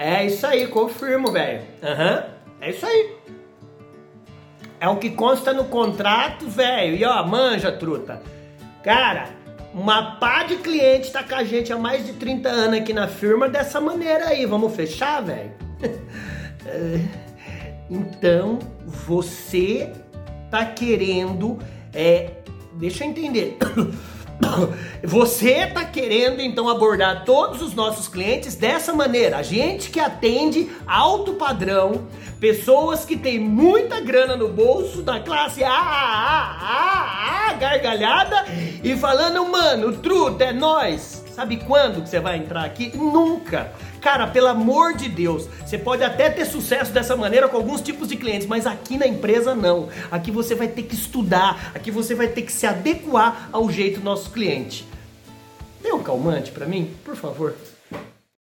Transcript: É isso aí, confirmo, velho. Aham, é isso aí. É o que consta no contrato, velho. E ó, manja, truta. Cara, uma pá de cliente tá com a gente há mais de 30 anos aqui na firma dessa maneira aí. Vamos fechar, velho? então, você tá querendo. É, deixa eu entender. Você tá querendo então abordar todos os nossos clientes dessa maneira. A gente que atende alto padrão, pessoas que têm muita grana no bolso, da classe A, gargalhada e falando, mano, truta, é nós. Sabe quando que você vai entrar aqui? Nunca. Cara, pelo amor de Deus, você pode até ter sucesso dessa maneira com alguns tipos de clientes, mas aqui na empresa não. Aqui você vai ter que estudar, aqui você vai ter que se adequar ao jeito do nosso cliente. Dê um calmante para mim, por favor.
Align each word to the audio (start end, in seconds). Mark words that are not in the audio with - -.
É 0.00 0.24
isso 0.24 0.46
aí, 0.46 0.68
confirmo, 0.68 1.32
velho. 1.32 1.60
Aham, 1.82 2.24
é 2.60 2.70
isso 2.70 2.86
aí. 2.86 3.16
É 4.78 4.88
o 4.88 4.96
que 4.96 5.10
consta 5.10 5.52
no 5.52 5.64
contrato, 5.64 6.48
velho. 6.48 6.94
E 6.94 7.04
ó, 7.04 7.26
manja, 7.26 7.72
truta. 7.72 8.22
Cara, 8.84 9.30
uma 9.74 10.20
pá 10.20 10.44
de 10.44 10.54
cliente 10.58 11.10
tá 11.10 11.24
com 11.24 11.34
a 11.34 11.42
gente 11.42 11.72
há 11.72 11.76
mais 11.76 12.06
de 12.06 12.12
30 12.12 12.48
anos 12.48 12.78
aqui 12.78 12.92
na 12.92 13.08
firma 13.08 13.48
dessa 13.48 13.80
maneira 13.80 14.28
aí. 14.28 14.46
Vamos 14.46 14.72
fechar, 14.76 15.20
velho? 15.20 15.50
então, 17.90 18.60
você 18.86 19.92
tá 20.48 20.64
querendo. 20.64 21.58
É, 21.92 22.30
deixa 22.78 23.04
eu 23.04 23.10
entender. 23.10 23.58
Você 25.02 25.66
tá 25.66 25.84
querendo 25.84 26.40
então 26.40 26.68
abordar 26.68 27.24
todos 27.24 27.60
os 27.60 27.74
nossos 27.74 28.06
clientes 28.06 28.54
dessa 28.54 28.92
maneira. 28.92 29.38
A 29.38 29.42
gente 29.42 29.90
que 29.90 29.98
atende 29.98 30.70
alto 30.86 31.34
padrão, 31.34 32.06
pessoas 32.38 33.04
que 33.04 33.16
têm 33.16 33.38
muita 33.38 34.00
grana 34.00 34.36
no 34.36 34.48
bolso, 34.48 35.02
da 35.02 35.18
classe 35.18 35.64
A, 35.64 37.52
gargalhada 37.58 38.44
e 38.82 38.96
falando, 38.96 39.44
mano, 39.48 39.92
truta, 39.98 40.44
é 40.44 40.52
nós. 40.52 41.17
Sabe 41.38 41.58
quando 41.58 42.02
que 42.02 42.08
você 42.08 42.18
vai 42.18 42.36
entrar 42.36 42.64
aqui? 42.64 42.90
Nunca. 42.96 43.70
Cara, 44.00 44.26
pelo 44.26 44.48
amor 44.48 44.94
de 44.94 45.08
Deus, 45.08 45.46
você 45.64 45.78
pode 45.78 46.02
até 46.02 46.28
ter 46.28 46.44
sucesso 46.44 46.90
dessa 46.90 47.14
maneira 47.14 47.48
com 47.48 47.56
alguns 47.56 47.80
tipos 47.80 48.08
de 48.08 48.16
clientes, 48.16 48.44
mas 48.44 48.66
aqui 48.66 48.98
na 48.98 49.06
empresa 49.06 49.54
não. 49.54 49.88
Aqui 50.10 50.32
você 50.32 50.56
vai 50.56 50.66
ter 50.66 50.82
que 50.82 50.96
estudar, 50.96 51.70
aqui 51.76 51.92
você 51.92 52.12
vai 52.12 52.26
ter 52.26 52.42
que 52.42 52.50
se 52.50 52.66
adequar 52.66 53.50
ao 53.52 53.70
jeito 53.70 54.00
do 54.00 54.04
nosso 54.04 54.32
cliente. 54.32 54.84
Dê 55.80 55.92
um 55.92 56.02
calmante 56.02 56.50
para 56.50 56.66
mim, 56.66 56.92
por 57.04 57.14
favor. 57.14 57.54